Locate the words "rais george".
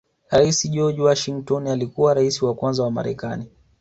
0.31-0.99